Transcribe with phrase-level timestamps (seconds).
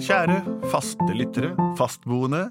[0.00, 0.38] Kjære
[0.72, 2.46] faste lyttere, fastboende,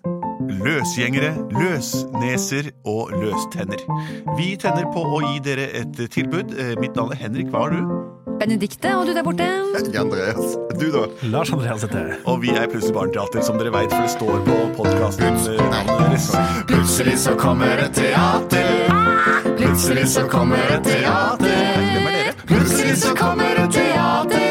[0.63, 3.81] løsgjengere, løsneser og løstenner.
[4.38, 6.54] Vi tenner på å gi dere et tilbud.
[6.59, 7.49] Eh, Mitt navn er Henrik.
[7.54, 7.95] Hva har du?
[8.40, 9.45] Benedikte, og du der borte?
[9.99, 10.55] Andreas.
[10.80, 11.04] Du, da?
[11.34, 12.20] Lars Andreas heter jeg.
[12.30, 15.38] Og vi er Plutselig barneteater, som dere veit, for det står på podkasten.
[16.70, 18.73] Plutselig så kommer et teater.
[19.57, 21.77] Plutselig så kommer et teater.
[21.77, 22.35] Hvem er dere?
[22.49, 24.42] Plutselig så kommer et teater,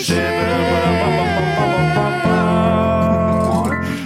[0.00, 0.26] skje.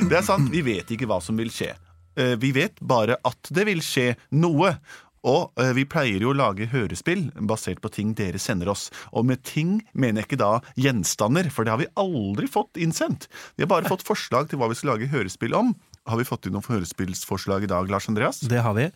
[0.06, 1.72] Det er sant, vi vet ikke hva som vil skje.
[2.16, 4.76] Eh, Vi vet bare at det vil skje noe.
[5.26, 8.86] Og eh, vi pleier jo å lage hørespill basert på ting dere sender oss.
[9.10, 13.26] Og med ting mener jeg ikke da gjenstander, for det har vi aldri fått innsendt.
[13.58, 15.74] Vi har bare fått forslag til hva vi skal lage hørespill om.
[16.06, 18.38] Har vi fått inn noen hørespillsforslag i dag, Lars Andreas?
[18.46, 18.86] Det har vi.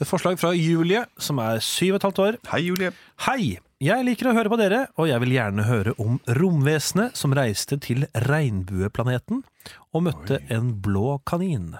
[0.00, 2.38] Et forslag fra Julie, som er syv og et halvt år.
[2.52, 2.92] Hei, Julie.
[3.24, 3.56] Hei!
[3.80, 7.78] Jeg liker å høre på dere, og jeg vil gjerne høre om romvesenet som reiste
[7.80, 9.38] til regnbueplaneten
[9.96, 11.70] og møtte en blå kanin.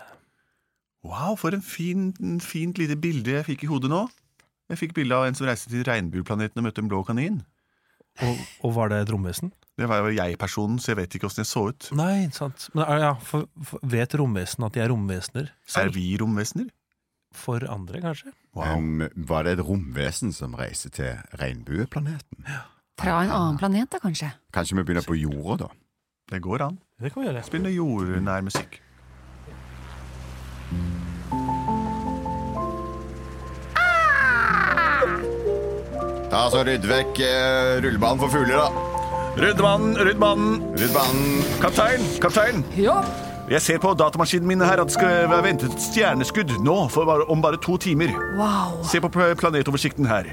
[1.04, 2.06] Wow, for en fin,
[2.40, 4.06] fint lite bilde jeg fikk i hodet nå.
[4.72, 7.38] Jeg fikk bilde av en som reiste til regnbueplaneten og møtte en blå kanin.
[8.24, 9.52] Og, og var det et romvesen?
[9.76, 11.92] Det var jo jeg-personen, så jeg vet ikke åssen jeg så ut.
[12.00, 12.70] Nei, sant.
[12.72, 15.52] Men ja, for, for, vet romvesen at de er romvesener?
[15.76, 16.72] Er vi romvesener?
[17.32, 18.32] For andre, kanskje?
[18.58, 19.06] Wow.
[19.30, 22.44] var det et romvesen som reiste til regnbueplaneten?
[23.00, 24.32] Fra en annen planet, da, kanskje?
[24.52, 25.70] Kanskje vi begynner på jorda, da?
[26.30, 26.78] Det går an.
[27.00, 27.42] Det kan vi gjøre.
[27.46, 28.80] Spill noe jordnær musikk.
[36.30, 38.68] Ta så Rydd vekk eh, rullebanen for fugler, da.
[39.40, 41.24] Rydd banen.
[41.62, 42.62] Kaptein, kaptein.
[42.78, 43.00] Ja.
[43.50, 47.08] Jeg ser på datamaskinen min her at det skal være ventet et stjerneskudd nå for
[47.08, 48.12] bare, om bare to timer.
[48.38, 48.76] Wow.
[48.86, 50.28] Se på planetoversikten her.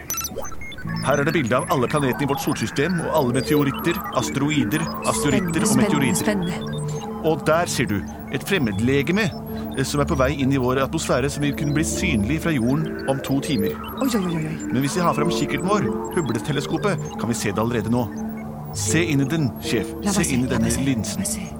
[1.07, 5.65] Her er det bilde av alle planetene i vårt solsystem og alle meteoritter, asteroider, asteroitter
[5.65, 6.21] og spennende, meteoritter.
[6.21, 7.17] spennende.
[7.25, 7.97] Og der ser du
[8.33, 11.89] et fremmedlegeme eh, som er på vei inn i vår atmosfære, som vil kunne bli
[11.89, 13.73] synlig fra jorden om to timer.
[13.97, 14.55] Oi, oi, oi.
[14.69, 18.05] Men hvis vi har fram kikkerten vår, Hubble-teleskopet, kan vi se det allerede nå.
[18.77, 19.95] Se inn i den, sjef.
[20.05, 21.56] Se inn i denne linsen.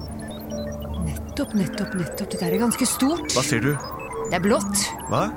[1.38, 2.30] Nettopp, nettopp, nettopp.
[2.32, 3.30] Det der er ganske stort.
[3.30, 3.68] Hva ser du?
[4.26, 4.80] Det er blått.
[5.06, 5.28] Hva?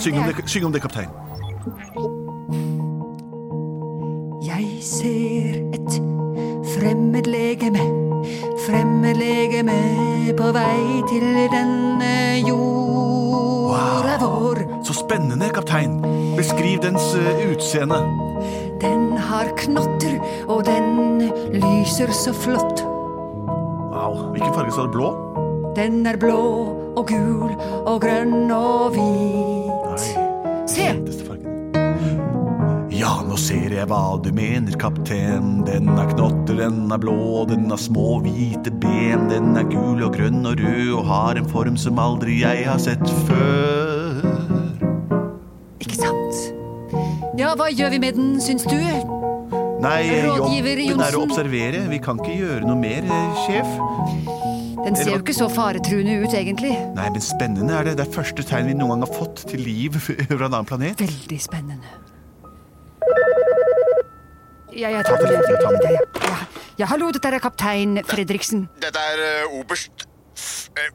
[0.00, 1.10] Syng om det, syng om det kaptein.
[4.40, 5.98] Jeg ser et
[6.72, 7.84] fremmedlegeme,
[8.64, 9.76] fremmedlegeme
[10.38, 12.14] på vei til denne
[12.46, 14.62] jorda vår.
[14.88, 15.98] Så spennende, kaptein.
[16.38, 18.00] Beskriv dens eh, utseende.
[18.80, 20.16] Den har knotter,
[20.48, 22.86] og den lyser så flott.
[24.42, 24.90] Hvilken farge sa du?
[24.90, 25.08] Blå?
[25.76, 26.38] Den er blå
[26.98, 27.52] og gul
[27.86, 30.02] og grønn og hvit.
[30.66, 30.88] Se!
[30.96, 32.90] Feteste fargen.
[32.90, 35.62] Ja, nå ser jeg hva du mener, kaptein.
[35.68, 39.30] Den er knotter, den er blå, den har små hvite ben.
[39.30, 42.82] Den er gul og grønn og rød og har en form som aldri jeg har
[42.82, 44.26] sett før.
[45.78, 46.46] Ikke sant?
[47.38, 49.21] Ja, hva gjør vi med den, syns du?
[49.82, 51.24] Nei, Rådgiver jobben er å Johnsen.
[51.26, 51.80] observere.
[51.90, 53.70] Vi kan ikke gjøre noe mer, eh, sjef.
[54.84, 56.72] Den ser jo ikke så faretruende ut, egentlig.
[56.94, 57.96] Nei, men spennende er det.
[57.98, 60.98] Det er første tegn vi noen gang har fått til liv fra en annen planet.
[61.02, 61.86] Veldig spennende.
[64.72, 65.28] Ja, jeg tar den.
[65.28, 65.98] telefonen, ta den.
[66.22, 66.36] Ja,
[66.78, 66.86] ja.
[66.86, 68.68] hallo, dette er kaptein Fredriksen.
[68.80, 70.06] Dette er uh, oberst
[70.78, 70.88] eh,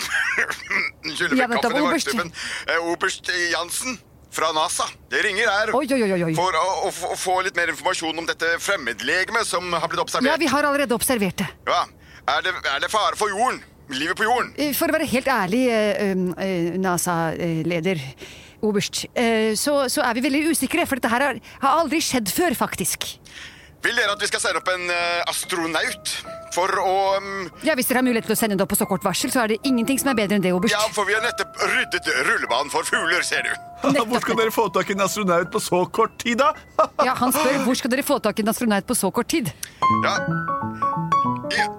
[1.04, 2.14] Unnskyld, Ja, jeg fikk vent kaffen i oberst.
[2.14, 3.98] Eh, Oberst Jansen
[4.30, 4.86] fra NASA.
[5.10, 8.22] Det ringer her Oi, oi, oi, for å, å, få- å få litt mer informasjon
[8.22, 10.30] om dette fremmedlegemet som har blitt observert.
[10.30, 11.48] Ja, vi har allerede observert det.
[11.66, 11.82] Ja.
[12.30, 13.62] Er, det, er det fare for jorden?
[13.90, 14.52] Livet på jorden?
[14.54, 17.98] Eh, For å være helt ærlig, eh, um, eh, NASA-leder
[18.60, 19.06] Oberst,
[19.56, 23.06] så, så er vi veldig usikre, for dette her har, aldri skjedd før, faktisk.
[23.80, 24.84] Vil dere at vi skal sende opp en
[25.32, 26.12] astronaut
[26.54, 28.88] for å um, Ja, Hvis dere har mulighet til å sende det opp på så
[28.90, 30.74] kort varsel, så er det ingenting som er bedre enn det, Oberst.
[30.74, 33.52] Ja, for vi har nettopp ryddet rullebanen for fugler, ser du.
[34.10, 36.52] Hvor skal dere få tak i en astronaut på så kort tid, da?
[37.06, 39.52] Ja, Han spør hvor skal dere få tak i en astronaut på så kort tid.
[40.04, 40.16] Ja.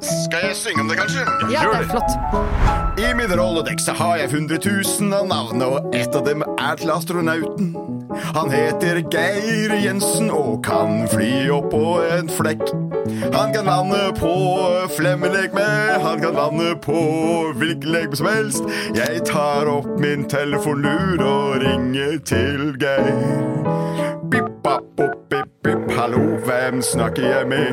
[0.01, 1.23] Skal jeg synge om det, kanskje?
[1.53, 2.99] Ja, det er flott.
[2.99, 6.81] I min rolledekk så har jeg hundre tusen av navn, og ett av dem er
[6.81, 7.71] til astronauten.
[8.35, 12.67] Han heter Geir Jensen og kan fly opp på en flekk.
[13.33, 14.33] Han kan navnet på
[14.97, 15.67] flemmelegeme,
[16.03, 17.01] han kan navnet på
[17.55, 18.63] hvilken legeme som helst.
[18.95, 23.61] Jeg tar opp min telefonlur og ringer til Geir.
[24.31, 27.67] Bipp, hallo, hvem snakker jeg med?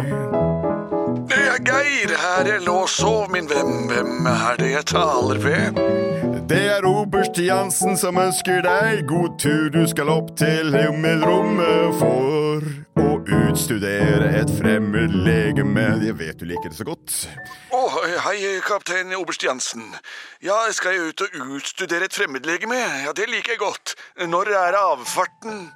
[1.29, 2.15] Det er Geir.
[2.19, 3.89] Her jeg lå og sov, min venn.
[3.91, 5.81] Hvem er det jeg taler ved?
[6.49, 9.69] Det er oberst Jansen som ønsker deg god tur.
[9.75, 12.65] Du skal opp til himmelrommet for
[13.05, 15.85] å utstudere et fremmed legeme.
[16.05, 17.15] Jeg vet du liker det så godt.
[17.75, 17.81] Å,
[18.25, 19.85] hei, kaptein Oberst Jansen.
[20.45, 22.79] Ja, skal jeg ut og utstudere et fremmedlegeme?
[23.05, 23.95] Ja, det liker jeg godt.
[24.25, 25.69] Når er avfarten?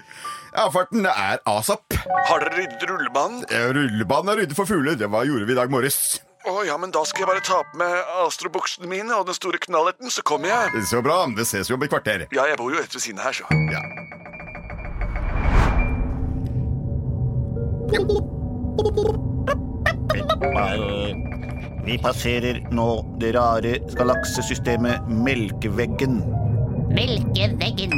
[0.62, 1.96] Avfarten er asap.
[2.28, 3.46] Har dere ryddet rullebanen?
[3.76, 4.96] Rullebanen er ryddet for fugler.
[5.00, 6.20] Det var, gjorde vi i dag morges.
[6.48, 7.92] Å ja, men da skal jeg bare ta på meg
[8.24, 10.86] astrobuksene mine og den store knallerten, så kommer jeg.
[10.90, 11.22] Så bra.
[11.36, 12.26] Det ses jo om et kvarter.
[12.34, 13.46] Ja, jeg bor jo rett ved siden her, så.
[13.70, 13.84] Ja.
[21.84, 22.86] Vi passerer nå
[23.20, 26.22] det rare galaksesystemet Melkeveggen.
[26.96, 27.92] Melkeveggen.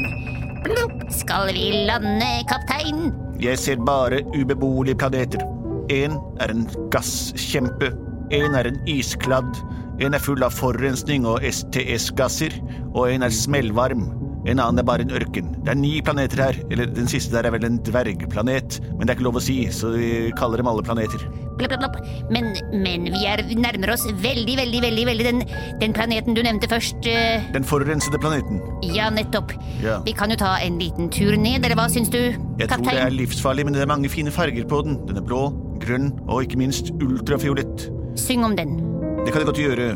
[1.14, 3.12] Skal vi lande, kaptein?
[3.38, 5.44] Jeg ser bare ubeboelige planeter.
[5.92, 7.92] En er en gasskjempe,
[8.34, 9.62] en er en iskladd,
[10.00, 12.56] en er full av forurensning og STS-gasser,
[12.94, 14.08] og en er smellvarm.
[14.44, 15.54] En annen er bare en ørken.
[15.64, 16.58] Det er ni planeter her.
[16.72, 19.56] Eller den siste der er vel en dvergplanet, men det er ikke lov å si,
[19.72, 21.24] så vi kaller dem alle planeter.
[21.56, 21.96] Plopp, plopp, plopp.
[22.34, 22.50] Men,
[22.84, 25.42] men vi er nærmer oss veldig, veldig, veldig veldig den,
[25.80, 27.08] den planeten du nevnte først.
[27.08, 27.46] Uh...
[27.56, 28.60] Den forurensede planeten.
[28.84, 29.54] ja, nettopp.
[29.84, 30.00] Ja.
[30.04, 32.20] Vi kan jo ta en liten tur ned, eller hva syns du,
[32.60, 35.00] Jeg tror det er livsfarlig, men det er mange fine farger på den.
[35.08, 35.46] Den er blå,
[35.82, 37.88] grønn og ikke minst ultrafiolett.
[38.20, 38.76] Syng om den.
[39.24, 39.92] Det kan jeg godt gjøre.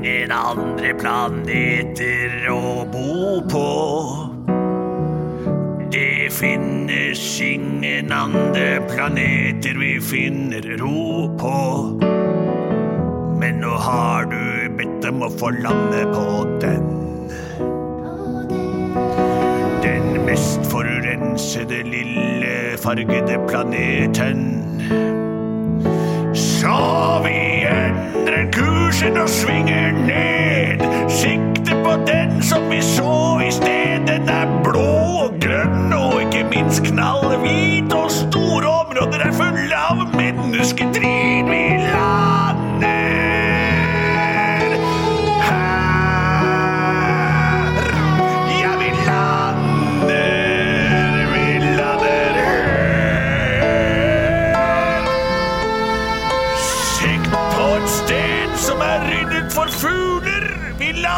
[0.00, 3.64] Ingen andre planeter å bo på.
[5.92, 11.56] Det finnes ingen andre planeter vi finner ro på.
[13.40, 16.26] Men nå har du bedt om å få lande på
[16.64, 16.88] den.
[19.84, 25.19] Den mest forurensede lille fargede planeten.
[26.60, 30.82] Så vi endrer kursen og svinger ned.
[31.08, 34.04] Sikte på den som vi så i sted.
[34.10, 34.84] Den er blå
[35.22, 37.88] og grønn og ikke minst knallhvit.
[37.96, 40.89] Og store områder er fulle av mennesketrinn.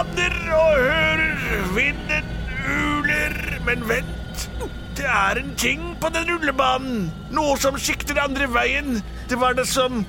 [0.03, 2.25] Lander og hører vinden
[2.67, 3.35] uler.
[3.67, 4.49] Men vent,
[4.97, 7.11] det er en ting på den rullebanen.
[7.31, 9.03] Noe som sikter andre veien.
[9.31, 10.05] Det var det som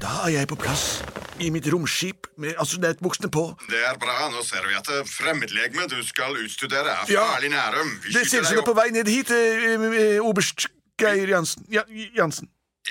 [0.00, 1.02] Da er jeg på plass
[1.40, 3.42] i mitt romskip med astronautbuksene på.
[3.68, 4.28] Det er bra.
[4.32, 7.24] Nå ser vi at det fremmedlegeme du skal utstudere, er Ja.
[7.34, 7.84] farlig nære.
[8.12, 10.66] Det ser ut som det er på vei ned hit, eh, eh, oberst
[11.00, 11.64] Geir Jansen.
[11.70, 11.82] Ja,
[12.16, 12.48] Jansen.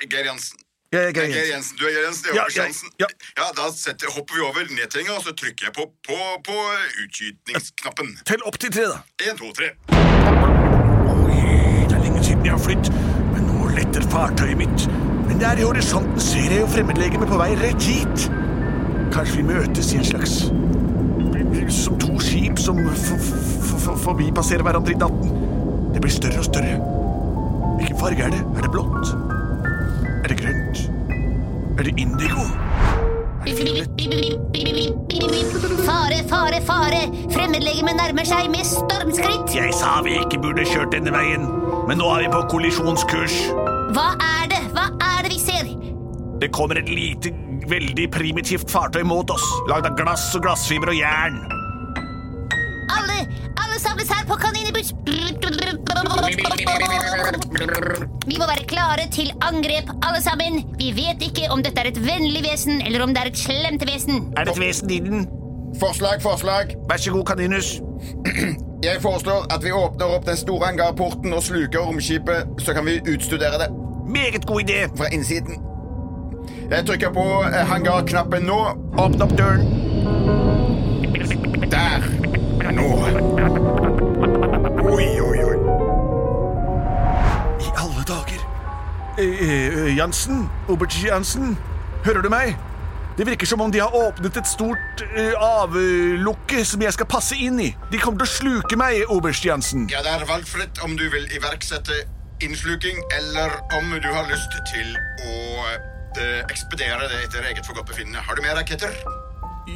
[0.10, 0.58] Geir Jansen.
[0.90, 1.78] Jeg er Geir Jensen.
[1.78, 3.06] Du er Geir Jensen, det er Ja, Oberst ja.
[3.38, 6.56] Ja, da setter, hopper vi over nedtellinga, og så trykker jeg på, på, på
[7.04, 8.16] utskytningsknappen.
[8.26, 8.98] Tell opp til tre, da.
[9.22, 9.68] Én, to, tre.
[11.14, 11.38] Oi,
[11.86, 12.90] det er lenge siden jeg har flytt,
[13.36, 14.88] men nå letter fartøyet mitt.
[15.30, 18.26] Men der i horisonten ser jeg jo fremmedlegemet på vei rett hit.
[19.14, 20.36] Kanskje vi møtes i en slags
[21.74, 22.78] Som to skip som
[24.04, 25.38] forbipasserer hverandre i natten.
[25.94, 26.82] Det blir større og større.
[27.78, 28.42] Hvilken farge er det?
[28.58, 29.14] Er det blått?
[30.20, 30.69] Er det grønt?
[31.80, 32.42] Er det indigo?
[35.86, 37.00] Fare, fare, fare!
[37.32, 39.54] Fremmedlegemet nærmer seg med stormskritt.
[39.56, 41.46] Jeg sa vi ikke burde kjørt denne veien,
[41.88, 43.38] men nå er vi på kollisjonskurs.
[43.96, 44.60] Hva er det?
[44.76, 45.72] Hva er det vi ser?
[46.44, 47.32] Det kommer et lite,
[47.72, 51.40] veldig primitivt fartøy mot oss, lagd av glass og glassfiber og jern.
[52.92, 53.24] Alle,
[53.56, 54.92] alle samles her på Kaninbuss.
[58.30, 60.60] Vi må være klare til angrep, alle sammen.
[60.78, 63.86] Vi vet ikke om dette er et vennlig vesen, eller om det er et slemt
[63.90, 64.20] vesen.
[64.38, 65.28] Er det et vesen i den?
[65.80, 66.76] Forslag, forslag.
[66.90, 67.70] Vær så god, Kaninus.
[68.88, 73.00] Jeg foreslår at vi åpner opp den store hangarporten og sluker romskipet, så kan vi
[73.14, 73.68] utstudere det
[74.10, 74.80] Meget god idé.
[74.98, 75.60] fra innsiden.
[76.72, 78.60] Jeg trykker på eh, hangarknappen nå.
[78.98, 79.66] Åpne opp døren.
[81.72, 82.19] Der.
[89.98, 90.50] Jansen?
[90.68, 91.58] Oberst Jansen?
[92.06, 92.56] Hører du meg?
[93.20, 97.36] Det virker som om de har åpnet et stort uh, avlukke som jeg skal passe
[97.36, 97.74] inn i.
[97.92, 99.90] De kommer til å sluke meg, oberst Jansen.
[99.92, 102.06] Ja, det er valgfritt om du vil iverksette
[102.40, 105.36] innsluking, eller om du har lyst til å
[105.68, 108.24] uh, ekspedere det etter eget forgodtbefinnende.
[108.24, 108.96] Har du mer raketter?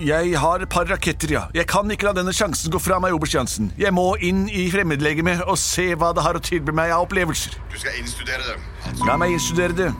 [0.01, 1.41] Jeg har et par raketter, ja.
[1.53, 3.69] Jeg kan ikke la denne sjansen gå fra meg, oberst Jansen.
[3.79, 7.55] Jeg må inn i fremmedlegemet og se hva det har å tilby meg av opplevelser.
[7.71, 8.57] Du skal innstudere det.
[9.05, 9.91] La meg innstudere det.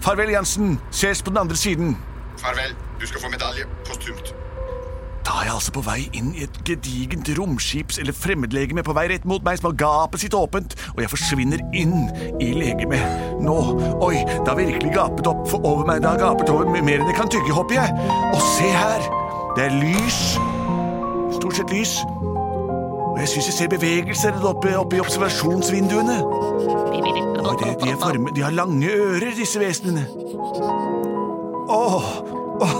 [0.00, 0.78] Farvel, Jansen.
[0.90, 1.96] Ses på den andre siden.
[2.40, 2.74] farvel.
[3.00, 4.34] Du skal få medalje postumt.
[5.24, 9.04] Da er jeg altså på vei inn i et gedigent romskips- eller fremmedlegeme på vei
[9.12, 12.08] rett mot meg som har gapet sitt åpent, og jeg forsvinner inn
[12.40, 13.04] i legemet.
[13.44, 13.56] Nå,
[14.00, 16.00] oi, det har virkelig gapet opp for over meg.
[16.00, 18.08] Det har gapet over mer enn jeg kan tygge, håper jeg.
[18.32, 19.04] Og se her,
[19.56, 20.20] det er lys.
[21.36, 21.96] Stort sett lys.
[23.10, 26.18] Og jeg syns jeg ser bevegelser oppe, oppe i observasjonsvinduene.
[27.40, 30.06] Og de, de, formet, de har lange ører, disse vesenene.
[31.70, 32.06] Åh,
[32.60, 32.78] åh,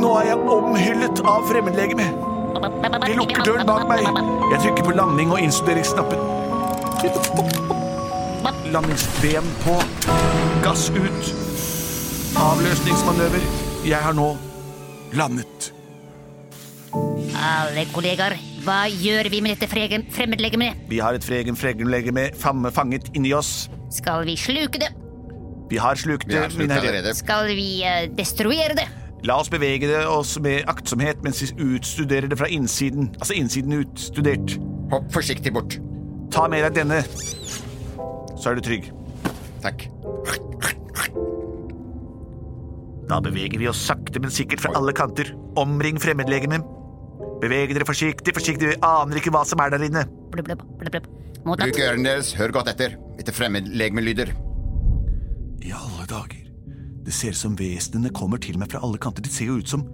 [0.00, 2.06] nå er jeg omhyllet av fremmedlegeme.
[3.06, 4.06] De lukker døren bak meg.
[4.52, 6.18] Jeg trykker på landing og innstuderingsknappen.
[8.72, 9.76] Landingsben på.
[10.64, 11.34] Gass ut.
[12.40, 13.46] Avløsningsmanøver.
[13.84, 14.32] Jeg har nå
[15.12, 15.70] landet.
[17.34, 20.84] Alle kollegaer, hva gjør vi med dette fregen- fremmedlegemet?
[20.88, 23.68] Vi har et fregen fremmedlegeme famme fanget inni oss.
[23.90, 24.92] Skal vi sluke det?
[25.70, 27.14] Vi har slukt det, min herre.
[27.14, 28.86] Skal vi eh, destruere det?
[29.24, 33.14] La oss bevege det oss med aktsomhet mens vi utstuderer det fra innsiden.
[33.18, 34.58] Altså innsiden utstudert.
[34.92, 35.78] Hopp forsiktig bort.
[36.30, 37.00] Ta med deg denne,
[38.36, 38.90] så er du trygg.
[39.64, 39.86] Takk.
[43.10, 45.34] Da beveger vi oss sakte, men sikkert fra alle kanter.
[45.60, 46.64] Omring fremmedlegemet.
[47.42, 50.06] Beveg dere forsiktig, forsiktig, vi aner ikke hva som er der inne.
[50.32, 51.10] Blub, blub, blub.
[51.44, 52.32] Bruk ørene deres.
[52.38, 52.96] Hør godt etter.
[53.20, 54.32] Etter fremmedlegemelyder.
[55.64, 56.40] I alle dager.
[57.04, 59.24] Det ser ut som vesenene kommer til meg fra alle kanter.
[59.24, 59.84] De ser jo ut som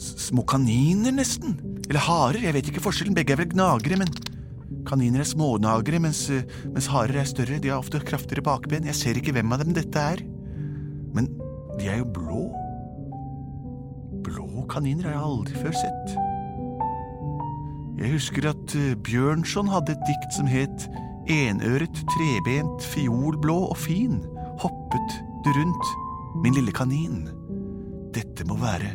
[0.00, 1.58] små kaniner, nesten.
[1.84, 3.16] Eller harer, jeg vet ikke forskjellen.
[3.16, 4.08] Begge er vel gnagere, men
[4.88, 7.60] kaniner er smågnagere, mens, eh, mens harer er større.
[7.60, 8.88] De har ofte kraftigere bakben.
[8.88, 10.24] Jeg ser ikke hvem av dem dette er.
[11.80, 12.42] De er jo blå.
[14.24, 16.14] Blå kaniner har jeg aldri før sett.
[17.98, 20.88] Jeg husker at eh, Bjørnson hadde et dikt som het
[21.30, 24.18] Enøret, trebent, fiolblå og fin,
[24.60, 25.14] hoppet
[25.44, 25.86] du rundt,
[26.44, 27.22] min lille kanin.
[28.14, 28.92] Dette må være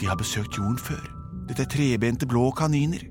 [0.00, 1.04] De har besøkt jorden før.
[1.48, 3.04] Dette er trebente, blå kaniner.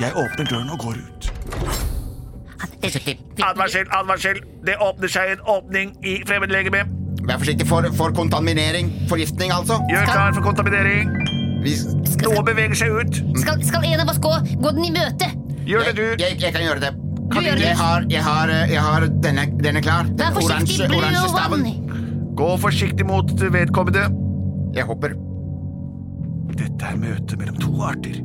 [0.00, 1.17] Jeg åpner døren og går ut.
[3.44, 4.40] Advarsel, advarsel!
[4.66, 6.94] Det åpner seg en åpning i fremmedlegemet.
[7.28, 8.88] Vær forsiktig for, for kontaminering.
[9.10, 9.80] Forgiftning, altså.
[9.90, 11.10] Gjør klar for kontaminering.
[11.64, 11.74] Vi,
[12.24, 13.18] Noe beveger seg ut.
[13.42, 14.30] Skal, skal en av oss gå,
[14.62, 15.28] gå den i møte?
[15.68, 16.04] Gjør det, du.
[16.22, 16.92] jeg, jeg kan gjøre det.
[17.28, 17.66] Du gjør det.
[17.66, 20.08] Jeg har, jeg har, jeg har denne, denne klar.
[20.08, 21.66] Den Vær forsiktig, oransje, staven.
[21.68, 22.32] vann.
[22.38, 24.06] Gå forsiktig mot vedkommende.
[24.76, 25.16] Jeg hopper.
[26.58, 28.22] Dette er møtet mellom to arter.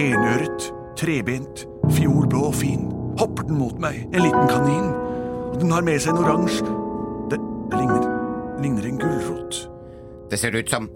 [0.00, 2.86] Enøret, trebent, fjordblå og fin.
[3.20, 4.86] Hopper den mot meg, en liten kanin.
[5.50, 6.62] Og den har med seg en oransje
[7.32, 7.36] Det,
[7.72, 8.06] det ligner,
[8.62, 9.58] ligner en gulrot.
[10.30, 10.86] Det ser ut som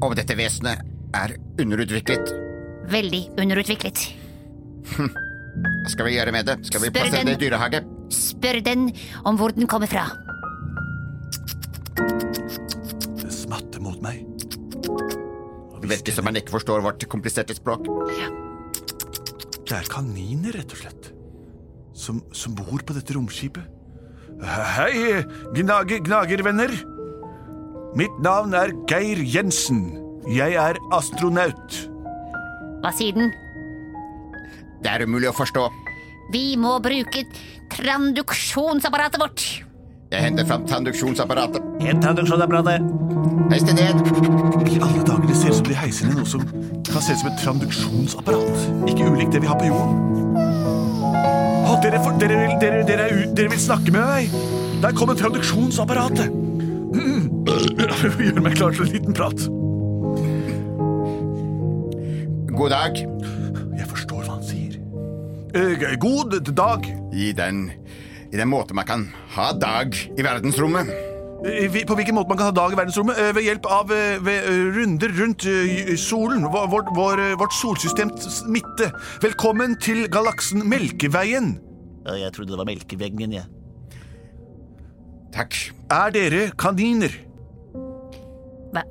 [0.00, 0.80] om dette vesenet
[1.18, 2.30] er underutviklet.
[2.90, 4.06] Veldig underutviklet.
[4.96, 6.56] Hva skal vi gjøre med det?
[6.70, 7.34] Skal vi Spør plassere den.
[7.34, 7.82] det i dyrehage?
[8.14, 8.88] Spør den
[9.28, 10.06] om hvor den kommer fra.
[13.20, 14.24] Det smatter mot meg.
[15.90, 17.88] Virker som man ikke forstår vårt kompliserte språk.
[19.66, 21.10] Det er kaniner, rett og slett,
[21.94, 23.66] som, som bor på dette romskipet.
[24.40, 25.20] Hei,
[25.56, 26.72] gnage, gnagervenner.
[27.98, 29.82] Mitt navn er Geir Jensen.
[30.30, 31.78] Jeg er astronaut.
[32.80, 33.32] Hva sier den?
[34.80, 35.66] Det er umulig å forstå.
[36.32, 37.24] Vi må bruke
[37.74, 39.44] tranduksjonsapparatet vårt.
[40.10, 41.62] Jeg henter fram tranduksjonsapparatet.
[41.86, 42.86] En traduksjonsapparatet.
[43.52, 44.00] Heis det ned.
[44.66, 46.42] I alle dager, det ser ut som de heiser ned noe som
[46.88, 48.64] kan se ut som et tranduksjonsapparat.
[48.90, 50.34] Ikke ulikt det vi har på jorden.
[51.70, 54.34] Å, dere, for, dere, vil, dere, dere, er dere vil snakke med meg?
[54.82, 56.34] Der kommer tranduksjonsapparatet.
[56.90, 57.46] Mm.
[58.26, 59.46] Gjør meg klar til en liten prat.
[62.50, 62.98] God dag.
[63.78, 64.74] Jeg forstår hva han sier.
[65.54, 66.90] Eh, god dag.
[67.14, 67.68] I den,
[68.30, 70.90] I den måte man kan ha dag i verdensrommet.
[71.46, 73.18] Eh, På hvilken måte man kan ha dag i verdensrommet?
[73.18, 74.46] Eh, Ved hjelp av eh, ved,
[74.76, 75.46] runder rundt
[75.98, 78.90] solen, vår, vår, vår, vårt solsystems midte.
[79.24, 81.56] Velkommen til galaksen Melkeveien.
[82.06, 83.44] Jeg trodde det var Melkeveggen, jeg.
[85.34, 85.56] Takk.
[85.94, 87.12] Er dere kaniner?
[88.74, 88.82] Hva?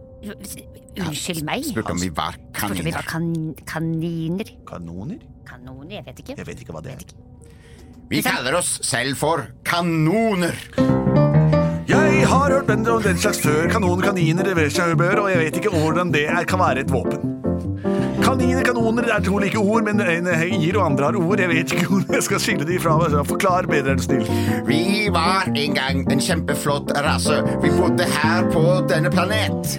[0.99, 1.63] Unnskyld meg?
[1.65, 2.95] Han Spurte om vi var Spurte vi kaniner.
[2.99, 3.25] var kan
[3.67, 4.51] kaniner?
[4.67, 5.19] Kanoner?
[5.47, 5.95] Kanoner?
[5.97, 6.37] Jeg vet ikke.
[6.37, 7.03] Jeg vet ikke hva det er.
[8.09, 10.55] Vi kaller oss selv for kanoner.
[11.89, 13.67] Jeg har hørt bønder om den slags før.
[13.69, 17.35] Kanoner, kaniner, reversjaubør, og jeg vet ikke hvordan det er, kan være et våpen.
[18.23, 21.39] Kaniner, kanoner er to like ord, men en gir og andre har ord.
[21.39, 23.21] Jeg vet ikke hvordan jeg skal skille de fra hverandre.
[23.29, 24.25] Forklar bedre, er du snill.
[24.65, 24.81] Vi
[25.13, 27.43] var en gang en kjempeflott rase.
[27.61, 29.77] Vi bodde her på denne planet.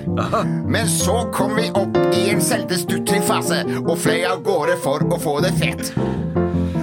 [0.71, 5.19] Men så kom vi opp i en selvdestruktiv fase og fløy av gårde for å
[5.19, 5.95] få det fett.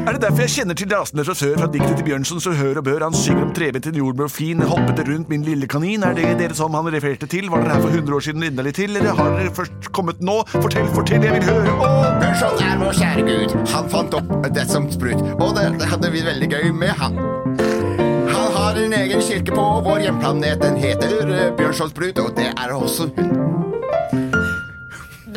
[0.07, 2.77] Er det derfor jeg kjenner til rasende fra sør, fra diktet til Bjørnson, så hør
[2.79, 6.15] og bør, han synger om trebent en jordbær fin, hoppete rundt min lille kanin, er
[6.15, 8.95] det dere som han refererte til, var dere her for 100 år siden inderlig til,
[8.95, 10.37] eller har dere først kommet nå?
[10.53, 12.07] Fortell, fortell, jeg vil høre, åh!
[12.23, 13.59] Bjørnson er vår kjære gud.
[13.75, 17.21] Han fant opp det som sprut, og det hadde vi veldig gøy med han.
[18.31, 20.63] Han har en egen kirke på vår hjemplanet.
[20.63, 23.66] Den heter Bjørnsons brud, og det er også hun.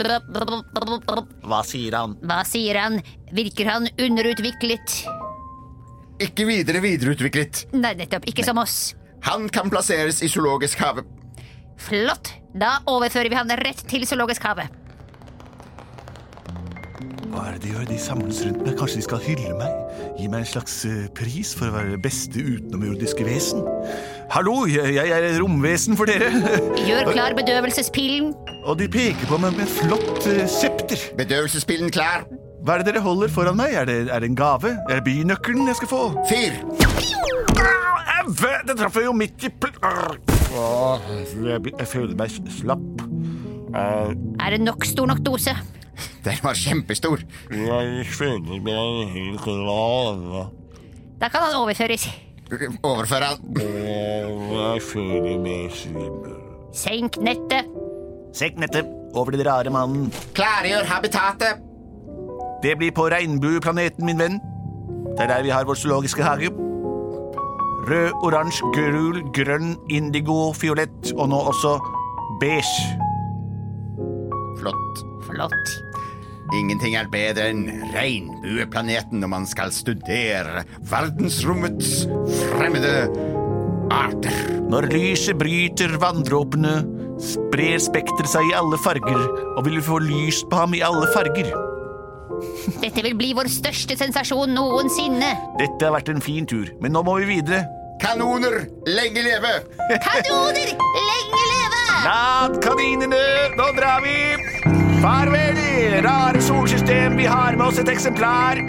[0.00, 2.16] Hva sier han?
[2.24, 3.00] Hva sier han?
[3.36, 5.02] Virker han underutviklet?
[6.20, 7.66] Ikke videre videreutviklet.
[7.72, 8.26] Nei, nettopp.
[8.28, 8.94] Ikke som oss.
[9.24, 11.04] Han kan plasseres i zoologisk hage.
[11.80, 12.34] Flott.
[12.52, 14.66] Da overfører vi han rett til Zoologisk hage.
[17.30, 17.84] Hva er det de gjør?
[17.86, 18.74] De samles rundt meg.
[18.78, 19.74] Kanskje de skal hylle meg?
[20.18, 23.62] Gi meg en slags eh, pris for å være det beste utenomjordiske vesen?
[24.34, 26.30] Hallo, jeg, jeg er romvesen for dere.
[26.88, 28.32] Gjør klar bedøvelsespillen.
[28.66, 31.06] Og de peker på meg med et flott eh, septer.
[31.20, 32.26] Bedøvelsespillen klar.
[32.66, 33.78] Hva er det dere holder foran meg?
[33.78, 34.74] Er det, er det en gave?
[34.90, 36.02] Er det bynøkkelen jeg skal få?
[36.28, 36.58] Fyr.
[38.20, 38.26] Au!
[38.66, 39.70] Det traff jeg jo midt i pl...
[40.50, 43.04] Jeg, føler meg slapp.
[43.70, 44.10] Eh,
[44.42, 45.54] Er det nok stor nok dose?
[46.24, 47.22] Den var kjempestor.
[51.20, 52.08] Da kan han overføres.
[52.82, 53.38] Overfør han.
[56.72, 57.64] Senk nettet.
[58.34, 60.12] Senk nettet over den rare mannen.
[60.34, 61.60] Klargjør habitatet.
[62.62, 64.40] Det blir på regnbueplaneten, min venn.
[65.16, 66.50] Det er der vi har vår zoologiske hage.
[67.90, 71.78] Rød, oransje, gul, grønn, indigo, fiolett og nå også
[72.40, 72.98] beige.
[74.60, 75.04] Flott.
[75.24, 75.89] Flott.
[76.56, 82.04] Ingenting er bedre enn regnbueplaneten når man skal studere verdensrommets
[82.50, 82.94] fremmede
[83.94, 84.56] arter.
[84.70, 86.80] Når lyset bryter vanndråpene,
[87.22, 89.22] sprer spekteret seg i alle farger,
[89.56, 91.50] og vil vi få lys på ham i alle farger.
[92.80, 95.34] Dette vil bli vår største sensasjon noensinne.
[95.60, 97.62] Dette har vært en fin tur, men nå må vi videre.
[98.00, 99.50] Kanoner, lenge leve!
[100.06, 100.70] Kanoner!
[101.10, 101.82] Lenge leve!
[102.06, 103.20] Lad kaninene,
[103.58, 104.16] nå drar vi!
[105.00, 105.56] Farvel,
[106.04, 108.60] rare solsystem, vi har med oss et eksemplar.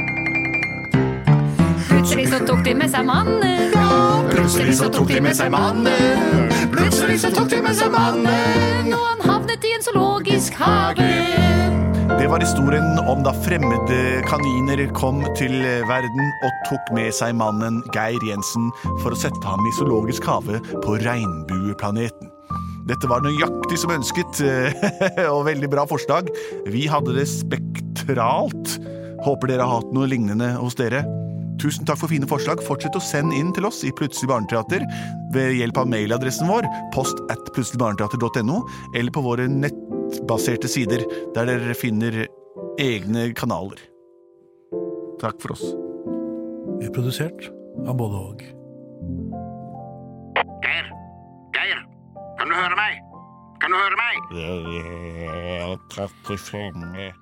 [1.89, 3.74] Plutselig så tok de med seg mannen.
[3.76, 3.98] Ja,
[4.32, 6.48] Plutselig så tok de med seg mannen.
[6.72, 8.89] Plutselig så tok de med seg mannen.
[8.96, 11.12] Og han havnet i en zoologisk hage.
[12.15, 15.56] Det var historien om da fremmede kaniner kom til
[15.89, 18.72] verden og tok med seg mannen Geir Jensen
[19.04, 22.31] for å sette ham i zoologisk hage på regnbueplaneten.
[22.89, 24.41] Dette var nøyaktig som ønsket,
[25.34, 26.32] og veldig bra forslag.
[26.72, 28.78] Vi hadde det spektralt.
[29.22, 31.04] Håper dere har hatt noe lignende hos dere.
[31.62, 32.62] Tusen takk for fine forslag.
[32.65, 34.86] Fortsett å sende inn til oss i Plutselig barneteater
[35.36, 38.62] ved hjelp av mailadressen vår, post at plutseligbarneteater.no,
[38.98, 42.24] eller på våre nettbaserte sider, der dere finner
[42.82, 43.80] egne kanaler.
[45.22, 45.67] Takk for oss.
[46.80, 47.52] Vi er produsert
[47.86, 49.40] av både og.
[52.51, 52.95] Kan du høre meg?
[53.61, 54.15] Kan du høre meg?
[54.35, 57.20] Jeg er 35.